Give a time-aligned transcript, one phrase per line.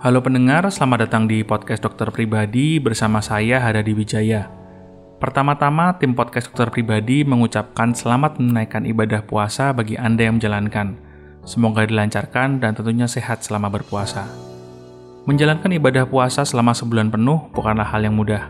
[0.00, 4.48] Halo pendengar, selamat datang di podcast Dokter Pribadi bersama saya Hadadi Wijaya.
[5.20, 10.96] Pertama-tama, tim podcast Dokter Pribadi mengucapkan selamat menaikkan ibadah puasa bagi Anda yang menjalankan.
[11.44, 14.24] Semoga dilancarkan dan tentunya sehat selama berpuasa.
[15.28, 18.48] Menjalankan ibadah puasa selama sebulan penuh bukanlah hal yang mudah.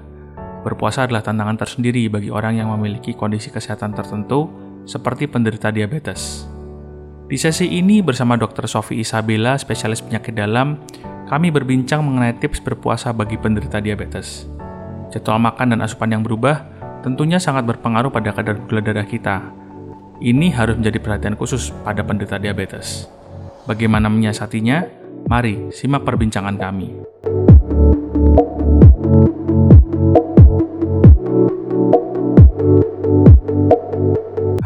[0.62, 4.46] Berpuasa adalah tantangan tersendiri bagi orang yang memiliki kondisi kesehatan tertentu,
[4.86, 6.46] seperti penderita diabetes.
[7.26, 8.70] Di sesi ini bersama Dr.
[8.70, 10.82] Sofi Isabella, spesialis penyakit dalam,
[11.30, 14.50] kami berbincang mengenai tips berpuasa bagi penderita diabetes.
[15.14, 16.66] Jadwal makan dan asupan yang berubah
[17.06, 19.38] tentunya sangat berpengaruh pada kadar gula darah kita.
[20.18, 23.06] Ini harus menjadi perhatian khusus pada penderita diabetes.
[23.62, 24.98] Bagaimana menyiasatinya?
[25.30, 26.98] Mari simak perbincangan kami.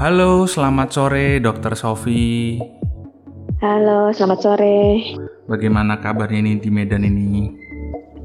[0.00, 2.56] Halo, selamat sore Dokter Sofi.
[3.60, 4.76] Halo, selamat sore.
[5.44, 7.52] Bagaimana kabarnya ini di Medan ini?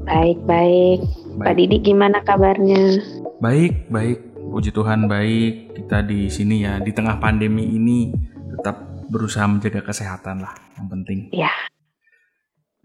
[0.08, 1.04] Baik, baik.
[1.36, 2.96] Pak Didi gimana kabarnya?
[3.44, 4.18] Baik, baik.
[4.48, 5.76] Puji Tuhan baik.
[5.76, 8.08] Kita di sini ya, di tengah pandemi ini
[8.56, 8.80] tetap
[9.12, 11.28] berusaha menjaga kesehatan lah, yang penting.
[11.36, 11.52] Ya.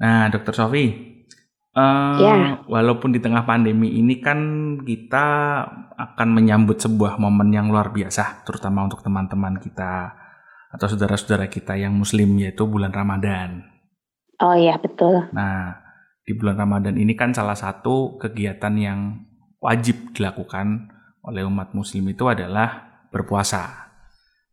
[0.03, 0.91] Nah, Dokter Sofi,
[1.71, 2.59] uh, ya.
[2.67, 4.39] walaupun di tengah pandemi ini kan
[4.83, 5.25] kita
[5.95, 10.11] akan menyambut sebuah momen yang luar biasa, terutama untuk teman-teman kita
[10.75, 13.74] atau saudara-saudara kita yang Muslim yaitu bulan Ramadan.
[14.41, 15.29] Oh iya betul.
[15.31, 15.79] Nah
[16.25, 18.99] di bulan Ramadan ini kan salah satu kegiatan yang
[19.61, 20.89] wajib dilakukan
[21.25, 23.93] oleh umat Muslim itu adalah berpuasa.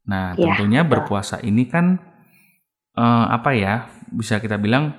[0.09, 0.93] Nah ya, tentunya betul.
[0.99, 1.99] berpuasa ini kan
[2.97, 4.95] uh, apa ya bisa kita bilang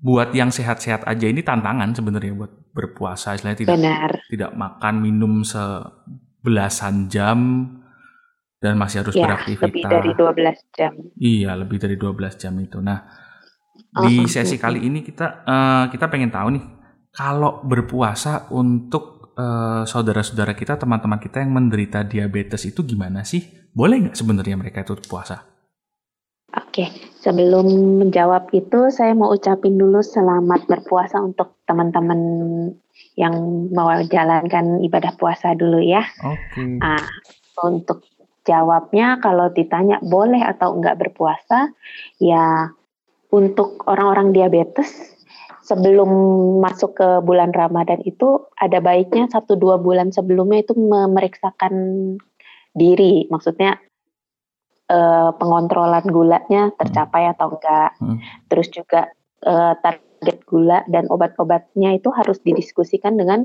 [0.00, 4.10] buat yang sehat-sehat aja ini tantangan sebenarnya buat berpuasa istilahnya tidak Benar.
[4.28, 7.38] tidak makan minum sebelasan jam
[8.60, 9.68] dan masih harus ya, beraktivitas.
[9.68, 10.92] lebih dari 12 jam.
[11.20, 12.80] Iya, lebih dari 12 jam itu.
[12.80, 13.04] Nah,
[13.92, 16.64] di oh, sesi kali ini kita uh, kita pengen tahu nih
[17.16, 23.40] kalau berpuasa untuk uh, saudara-saudara kita, teman-teman kita yang menderita diabetes itu gimana sih?
[23.72, 25.44] Boleh nggak sebenarnya mereka itu puasa?
[26.56, 26.88] Oke,
[27.20, 32.20] sebelum menjawab itu saya mau ucapin dulu selamat berpuasa untuk teman-teman
[33.16, 36.04] yang mau jalankan ibadah puasa dulu ya.
[36.24, 36.56] Oke.
[36.56, 36.80] Okay.
[36.80, 37.04] Nah,
[37.60, 38.04] untuk
[38.44, 41.72] jawabnya kalau ditanya boleh atau enggak berpuasa,
[42.20, 42.72] ya
[43.36, 45.16] untuk orang-orang diabetes
[45.60, 46.08] sebelum
[46.62, 51.74] masuk ke bulan Ramadan itu ada baiknya satu dua bulan sebelumnya itu memeriksakan
[52.72, 53.76] diri, maksudnya
[54.88, 58.18] eh, pengontrolan gulanya tercapai atau enggak, hmm.
[58.48, 59.12] terus juga
[59.44, 63.44] eh, target gula dan obat-obatnya itu harus didiskusikan dengan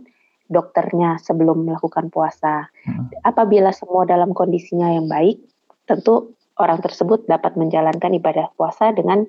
[0.51, 2.69] dokternya sebelum melakukan puasa.
[2.85, 3.11] Hmm.
[3.27, 5.41] Apabila semua dalam kondisinya yang baik,
[5.89, 9.25] tentu orang tersebut dapat menjalankan ibadah puasa dengan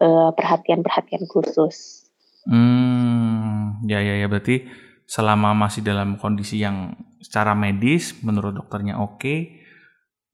[0.00, 2.08] perhatian-perhatian khusus.
[2.44, 4.68] Hmm, ya ya ya berarti
[5.08, 6.92] selama masih dalam kondisi yang
[7.24, 9.38] secara medis menurut dokternya oke, okay,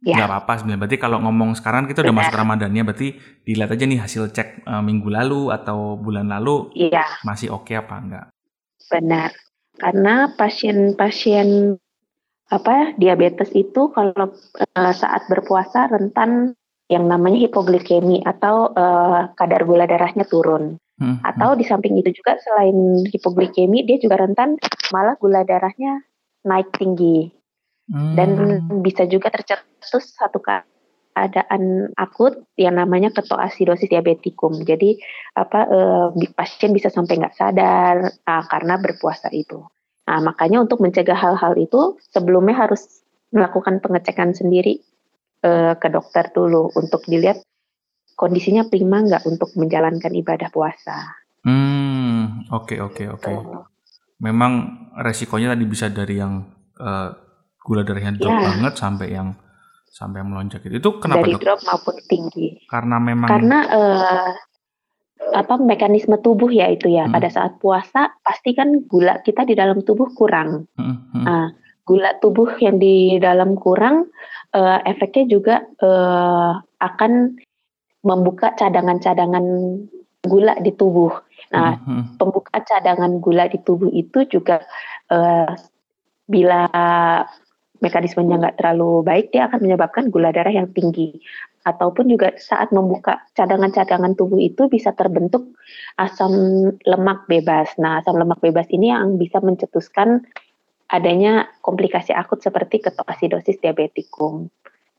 [0.03, 0.19] ya.
[0.19, 0.81] nggak apa-apa sebenarnya.
[0.87, 2.26] Berarti kalau ngomong sekarang kita udah Benar.
[2.26, 3.09] masuk Ramadannya, berarti
[3.47, 7.06] dilihat aja nih hasil cek uh, minggu lalu atau bulan lalu, ya.
[7.22, 8.27] masih oke okay apa enggak?
[8.91, 9.31] Benar
[9.81, 11.81] karena pasien-pasien
[12.53, 14.37] apa diabetes itu kalau
[14.77, 16.54] uh, saat berpuasa rentan
[16.91, 20.75] yang namanya hipoglikemi atau uh, kadar gula darahnya turun.
[20.99, 21.19] Hmm, hmm.
[21.23, 24.59] Atau di samping itu juga selain hipoglikemi dia juga rentan
[24.91, 26.03] malah gula darahnya
[26.43, 27.31] naik tinggi.
[27.87, 28.19] Hmm.
[28.19, 28.31] Dan
[28.83, 34.67] bisa juga tercetus satu keadaan akut yang namanya ketoasidosis diabetikum.
[34.67, 34.99] Jadi
[35.39, 39.62] apa eh, pasien bisa sampai nggak sadar nah, karena berpuasa itu.
[40.11, 44.83] Nah makanya untuk mencegah hal-hal itu sebelumnya harus melakukan pengecekan sendiri
[45.45, 47.41] eh, ke dokter dulu untuk dilihat
[48.15, 51.17] kondisinya prima nggak untuk menjalankan ibadah puasa.
[51.41, 53.22] Hmm oke okay, oke okay, oke.
[53.25, 53.37] Okay.
[54.21, 54.53] Memang
[55.01, 56.45] resikonya tadi bisa dari yang
[56.77, 57.09] uh,
[57.65, 58.53] gula darahnya drop ya.
[58.53, 59.33] banget sampai yang
[59.89, 60.77] sampai melonjak itu.
[60.77, 61.41] Itu kenapa Dari dok?
[61.41, 62.60] drop maupun tinggi.
[62.69, 64.31] Karena memang Karena uh,
[65.37, 67.09] apa mekanisme tubuh ya itu ya.
[67.09, 67.15] Hmm.
[67.16, 70.69] Pada saat puasa pasti kan gula kita di dalam tubuh kurang.
[70.77, 70.97] Hmm.
[71.13, 71.25] Hmm.
[71.25, 71.47] Nah,
[71.84, 74.10] gula tubuh yang di dalam kurang
[74.54, 77.36] uh, efeknya juga uh, akan
[78.00, 79.44] membuka cadangan-cadangan
[80.24, 81.12] gula di tubuh.
[81.53, 81.84] Nah, hmm.
[81.84, 82.04] hmm.
[82.21, 84.65] pembuka cadangan gula di tubuh itu juga
[85.12, 85.50] uh,
[86.30, 86.68] bila
[87.80, 91.18] mekanismenya nggak terlalu baik, dia akan menyebabkan gula darah yang tinggi.
[91.60, 95.53] Ataupun juga saat membuka cadangan-cadangan tubuh itu bisa terbentuk
[96.00, 96.32] asam
[96.88, 97.77] lemak bebas.
[97.77, 100.24] Nah, asam lemak bebas ini yang bisa mencetuskan
[100.91, 104.51] adanya komplikasi akut seperti ketoasidosis diabetikum.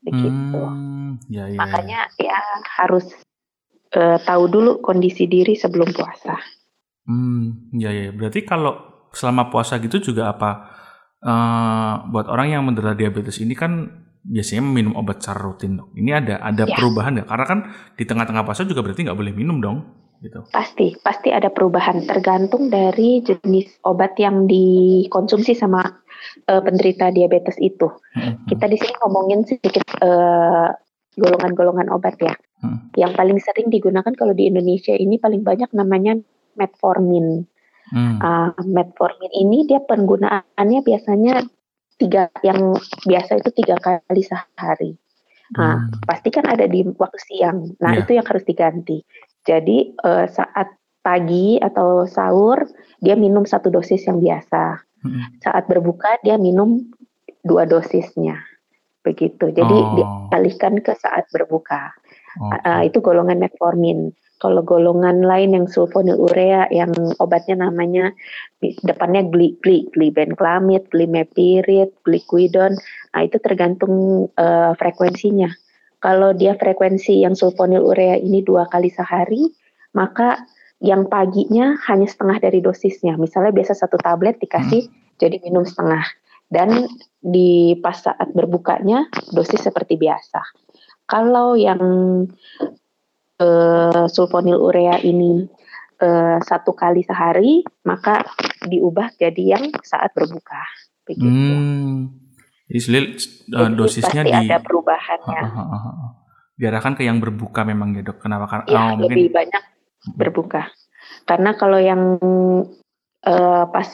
[0.02, 0.58] Begitu.
[0.58, 2.38] Hmm, ya, ya, Makanya ya, ya
[2.82, 3.06] harus
[3.94, 6.40] uh, tahu dulu kondisi diri sebelum puasa.
[7.06, 8.10] Hmm, ya ya.
[8.10, 10.50] Berarti kalau selama puasa gitu juga apa
[11.22, 15.90] uh, buat orang yang menderita diabetes ini kan biasanya minum obat secara rutin dong.
[15.94, 16.74] Ini ada ada ya.
[16.74, 17.28] perubahan nggak?
[17.28, 17.58] Karena kan
[17.94, 19.78] di tengah-tengah puasa juga berarti nggak boleh minum dong.
[20.22, 20.38] Gitu.
[20.54, 25.82] Pasti, pasti ada perubahan tergantung dari jenis obat yang dikonsumsi sama
[26.46, 27.90] uh, penderita diabetes itu.
[28.14, 28.38] Hmm.
[28.46, 30.70] Kita di sini ngomongin sedikit uh,
[31.18, 32.38] golongan-golongan obat ya.
[32.62, 32.94] Hmm.
[32.94, 36.14] Yang paling sering digunakan kalau di Indonesia ini paling banyak namanya
[36.54, 37.42] metformin.
[37.90, 38.16] Hmm.
[38.22, 41.42] Uh, metformin ini dia penggunaannya biasanya
[41.98, 45.01] tiga yang biasa itu tiga kali sehari.
[45.52, 46.08] Nah, hmm.
[46.08, 47.76] pasti kan ada di waktu siang.
[47.80, 48.02] Nah, yeah.
[48.04, 49.04] itu yang harus diganti.
[49.42, 50.72] Jadi uh, saat
[51.02, 52.62] pagi atau sahur
[53.02, 54.80] dia minum satu dosis yang biasa.
[55.02, 55.22] Hmm.
[55.42, 56.88] Saat berbuka dia minum
[57.42, 58.38] dua dosisnya
[59.02, 59.50] begitu.
[59.50, 59.98] Jadi oh.
[60.30, 61.90] dialihkan ke saat berbuka.
[62.38, 62.60] Okay.
[62.64, 64.14] Uh, itu golongan metformin.
[64.42, 66.90] Kalau golongan lain yang sulfonylurea yang
[67.22, 68.10] obatnya namanya
[68.82, 72.74] depannya gli, gli, glibenclamid, glimepirid, gliquidon,
[73.14, 75.46] nah itu tergantung uh, frekuensinya.
[76.02, 79.46] Kalau dia frekuensi yang sulfonylurea ini dua kali sehari,
[79.94, 80.42] maka
[80.82, 83.14] yang paginya hanya setengah dari dosisnya.
[83.14, 85.22] Misalnya biasa satu tablet dikasih hmm.
[85.22, 86.02] jadi minum setengah
[86.50, 86.90] dan
[87.22, 90.42] di pas saat berbukanya dosis seperti biasa.
[91.06, 91.80] Kalau yang
[93.42, 95.50] uh, sulfonil urea ini
[95.98, 98.22] uh, satu kali sehari, maka
[98.62, 100.62] diubah jadi yang saat berbuka.
[101.02, 101.26] Begitu.
[101.26, 102.22] Hmm.
[102.70, 103.18] Jadi
[103.52, 105.42] uh, dosisnya pasti di ada perubahannya.
[106.56, 108.22] Diarahkan ke yang berbuka memang ya dok.
[108.22, 108.46] Kenapa?
[108.46, 109.34] Karena ya, oh, lebih mungkin...
[109.34, 109.62] banyak
[110.14, 110.62] berbuka.
[111.26, 112.02] Karena kalau yang
[113.26, 113.88] uh, pas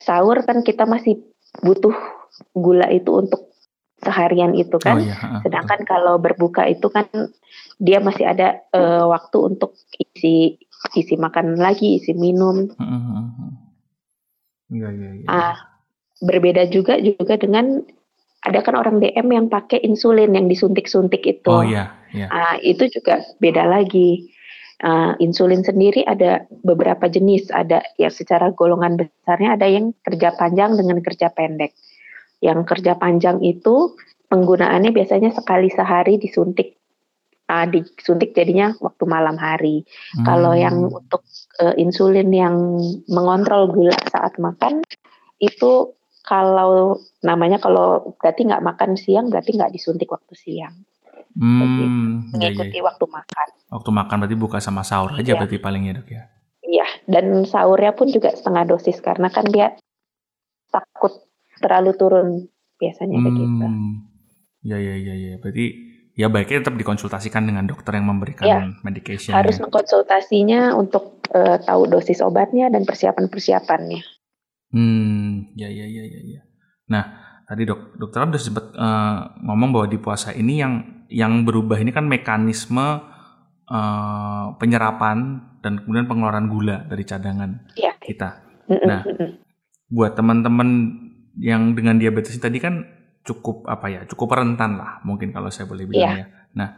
[0.00, 1.20] sahur kan kita masih
[1.60, 1.92] butuh
[2.54, 3.49] gula itu untuk
[4.00, 4.98] seharian itu kan.
[4.98, 5.44] Oh, iya.
[5.44, 7.06] Sedangkan kalau berbuka itu kan
[7.80, 10.60] dia masih ada uh, waktu untuk isi
[10.96, 12.68] isi makan lagi, isi minum.
[14.70, 15.26] Iya, iya, iya.
[15.28, 15.56] Ah,
[16.24, 17.84] berbeda juga juga dengan
[18.40, 21.50] ada kan orang DM yang pakai insulin yang disuntik-suntik itu.
[21.52, 22.28] Oh iya, iya.
[22.32, 24.32] Ah, itu juga beda lagi.
[24.80, 30.72] Uh, insulin sendiri ada beberapa jenis, ada ya secara golongan besarnya ada yang kerja panjang
[30.72, 31.76] dengan kerja pendek.
[32.40, 33.96] Yang kerja panjang itu
[34.32, 36.80] penggunaannya biasanya sekali sehari disuntik,
[37.50, 39.84] uh, disuntik jadinya waktu malam hari.
[40.16, 40.24] Hmm.
[40.24, 41.22] Kalau yang untuk
[41.60, 42.56] uh, insulin yang
[43.10, 44.80] mengontrol gula saat makan
[45.40, 45.92] itu
[46.24, 50.74] kalau namanya kalau berarti nggak makan siang berarti nggak disuntik waktu siang.
[51.30, 52.86] Hmm, mengikuti iya, iya.
[52.90, 53.48] waktu makan.
[53.70, 55.38] Waktu makan berarti buka sama sahur aja iya.
[55.38, 56.22] berarti paling ya dok ya?
[56.66, 59.78] Iya, dan sahurnya pun juga setengah dosis karena kan dia
[60.74, 61.29] takut
[61.60, 62.28] terlalu turun
[62.80, 63.66] biasanya hmm, begitu.
[64.60, 65.66] Ya ya ya ya, berarti
[66.16, 69.32] ya baiknya tetap dikonsultasikan dengan dokter yang memberikan ya, medication.
[69.32, 69.68] Harus ya.
[69.68, 74.02] mengkonsultasinya untuk uh, tahu dosis obatnya dan persiapan persiapannya.
[74.72, 76.40] Hmm, ya ya ya ya ya.
[76.90, 77.04] Nah,
[77.48, 80.74] tadi dok dokter sudah sempat uh, ngomong bahwa di puasa ini yang
[81.10, 83.02] yang berubah ini kan mekanisme
[83.66, 87.96] uh, penyerapan dan kemudian pengeluaran gula dari cadangan ya.
[87.98, 88.44] kita.
[88.70, 89.02] Nah,
[89.90, 90.68] buat teman-teman
[91.38, 92.82] yang dengan diabetes tadi kan
[93.22, 96.24] cukup apa ya, cukup rentan lah mungkin kalau saya boleh bilang ya.
[96.24, 96.26] ya.
[96.56, 96.68] Nah,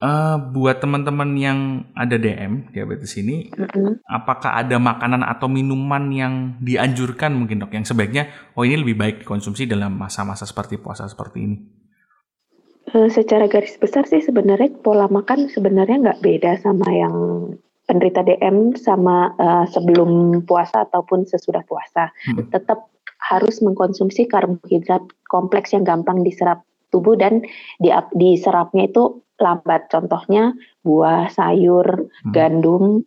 [0.00, 1.58] uh, buat teman-teman yang
[1.92, 4.04] ada DM diabetes ini, mm-hmm.
[4.08, 9.16] apakah ada makanan atau minuman yang dianjurkan mungkin dok yang sebaiknya oh ini lebih baik
[9.24, 11.56] dikonsumsi dalam masa-masa seperti puasa seperti ini?
[12.90, 17.14] Uh, secara garis besar sih sebenarnya pola makan sebenarnya nggak beda sama yang
[17.90, 22.14] penderita DM sama uh, sebelum puasa ataupun sesudah puasa.
[22.22, 22.46] Hmm.
[22.46, 22.86] Tetap
[23.20, 27.44] harus mengkonsumsi karbohidrat kompleks yang gampang diserap tubuh dan
[27.78, 29.88] di, diserapnya itu lambat.
[29.88, 30.52] Contohnya
[30.84, 32.32] buah, sayur, hmm.
[32.32, 33.04] gandum.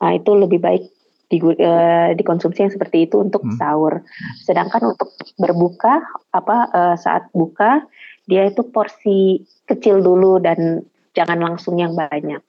[0.00, 0.84] Nah, itu lebih baik
[1.28, 3.56] di, uh, dikonsumsi yang seperti itu untuk hmm.
[3.58, 4.04] sahur.
[4.44, 7.84] Sedangkan untuk berbuka apa uh, saat buka
[8.24, 12.40] dia itu porsi kecil dulu dan jangan langsung yang banyak.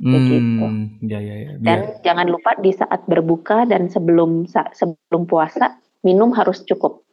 [0.00, 0.64] Begitu.
[0.64, 1.52] Hmm, ya, ya, ya.
[1.60, 2.12] Dan ya.
[2.12, 7.04] jangan lupa di saat berbuka dan sebelum sebelum puasa minum harus cukup.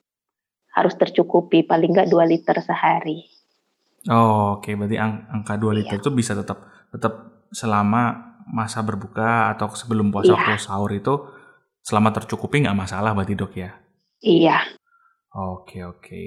[0.73, 3.25] Harus tercukupi paling nggak 2 liter sehari.
[4.07, 4.67] Oh, oke.
[4.67, 4.73] Okay.
[4.77, 6.01] Berarti ang angka 2 liter iya.
[6.03, 10.39] itu bisa tetap tetap selama masa berbuka atau sebelum puasa iya.
[10.39, 11.13] atau sahur itu
[11.83, 13.71] selama tercukupi nggak masalah berarti dok ya?
[14.23, 14.57] Iya.
[15.35, 16.21] Oke, oke.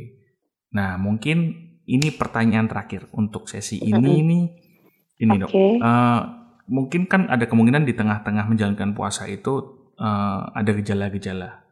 [0.76, 4.28] Nah, mungkin ini pertanyaan terakhir untuk sesi ini mm-hmm.
[4.30, 4.44] nih.
[5.20, 5.40] Ini okay.
[5.42, 5.50] dok.
[5.82, 6.20] Uh,
[6.70, 11.69] mungkin kan ada kemungkinan di tengah-tengah menjalankan puasa itu uh, ada gejala-gejala.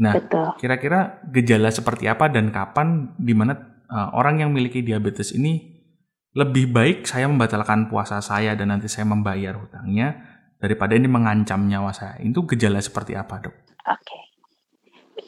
[0.00, 0.16] Nah,
[0.56, 5.72] kira-kira gejala seperti apa dan kapan di mana uh, orang yang memiliki diabetes ini
[6.32, 10.16] lebih baik saya membatalkan puasa saya dan nanti saya membayar hutangnya
[10.56, 12.16] daripada ini mengancam nyawa saya.
[12.24, 13.52] Itu gejala seperti apa, Dok?
[13.52, 14.00] Oke.
[14.00, 14.22] Okay.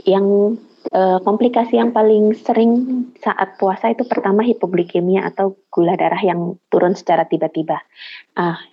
[0.09, 0.57] Yang
[0.97, 2.73] uh, komplikasi yang paling sering
[3.21, 7.85] saat puasa itu pertama hipoglikemia atau gula darah yang turun secara tiba-tiba.
[8.33, 8.65] Ah,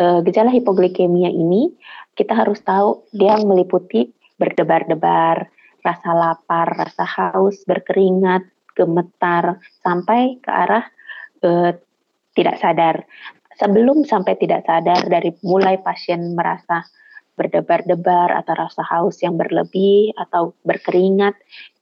[0.00, 1.76] uh, gejala hipoglikemia ini
[2.16, 5.48] kita harus tahu dia meliputi berdebar-debar,
[5.80, 8.44] rasa lapar, rasa haus, berkeringat,
[8.76, 10.84] gemetar, sampai ke arah
[11.40, 11.72] uh,
[12.36, 13.08] tidak sadar.
[13.56, 16.84] Sebelum sampai tidak sadar, dari mulai pasien merasa
[17.34, 21.34] berdebar-debar atau rasa haus yang berlebih atau berkeringat,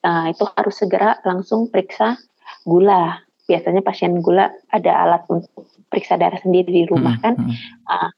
[0.04, 2.16] uh, itu harus segera langsung periksa
[2.64, 3.20] gula.
[3.48, 7.34] Biasanya pasien gula ada alat untuk periksa darah sendiri di rumah hmm, kan.
[7.88, 8.10] Uh,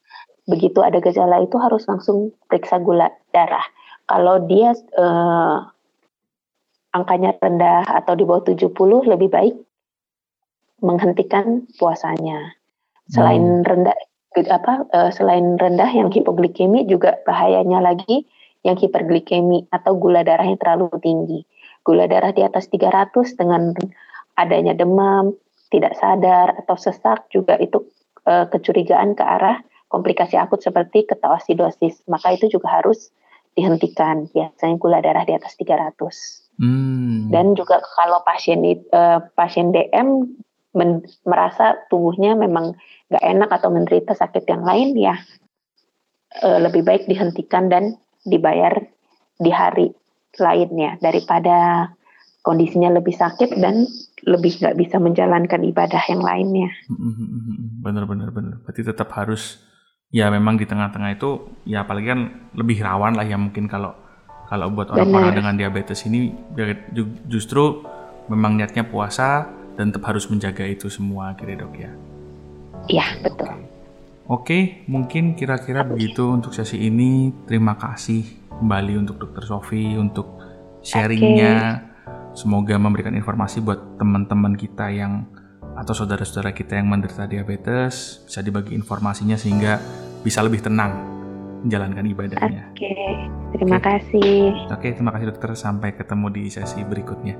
[0.45, 3.65] begitu ada gejala itu harus langsung periksa gula darah.
[4.05, 5.65] Kalau dia uh,
[6.95, 8.71] angkanya rendah atau di bawah 70
[9.11, 9.55] lebih baik
[10.79, 12.55] menghentikan puasanya.
[13.11, 13.67] Selain hmm.
[13.67, 13.97] rendah
[14.51, 18.27] apa uh, selain rendah yang hipoglikemi juga bahayanya lagi
[18.65, 21.39] yang hiperglikemi atau gula darah yang terlalu tinggi.
[21.85, 23.77] Gula darah di atas 300 dengan
[24.35, 25.37] adanya demam,
[25.69, 27.85] tidak sadar atau sesak juga itu
[28.25, 32.03] uh, kecurigaan ke arah komplikasi akut seperti ketoasidosis.
[32.09, 33.13] Maka itu juga harus
[33.55, 34.27] dihentikan.
[34.29, 36.59] Biasanya gula darah di atas 300.
[36.59, 37.27] Hmm.
[37.31, 40.27] Dan juga kalau pasien uh, pasien DM
[40.75, 42.75] men, merasa tubuhnya memang
[43.09, 45.15] nggak enak atau menderita sakit yang lain ya
[46.43, 47.95] e, lebih baik dihentikan dan
[48.27, 48.75] dibayar
[49.39, 49.95] di hari
[50.35, 51.89] lainnya daripada
[52.43, 53.87] kondisinya lebih sakit dan
[54.27, 56.69] lebih nggak bisa menjalankan ibadah yang lainnya.
[57.81, 58.55] Bener-bener bener.
[58.61, 59.61] Berarti tetap harus
[60.13, 62.21] ya memang di tengah-tengah itu ya apalagi kan
[62.57, 63.93] lebih rawan lah ya mungkin kalau
[64.45, 66.73] kalau buat orang-orang dengan diabetes ini ya
[67.25, 67.81] justru
[68.29, 71.91] memang niatnya puasa dan tetap harus menjaga itu semua kira dok ya
[72.87, 73.65] iya betul
[74.25, 77.29] Oke, mungkin kira-kira begitu untuk sesi ini.
[77.45, 78.25] Terima kasih
[78.57, 80.41] kembali untuk Dokter Sofi untuk
[80.81, 81.53] sharingnya.
[81.85, 82.33] Okay.
[82.33, 85.29] Semoga memberikan informasi buat teman-teman kita yang
[85.75, 89.77] atau saudara-saudara kita yang menderita diabetes bisa dibagi informasinya sehingga
[90.23, 90.95] bisa lebih tenang
[91.67, 92.71] menjalankan ibadahnya.
[92.71, 92.95] Oke,
[93.57, 93.99] terima okay.
[93.99, 94.33] kasih.
[94.71, 95.51] Oke, terima kasih dokter.
[95.59, 97.35] Sampai ketemu di sesi berikutnya.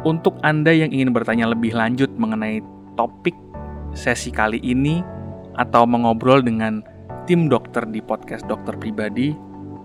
[0.00, 2.64] Untuk Anda yang ingin bertanya lebih lanjut mengenai
[2.96, 3.36] topik
[3.92, 5.04] sesi kali ini
[5.60, 6.80] atau mengobrol dengan
[7.28, 9.49] tim dokter di podcast dokter pribadi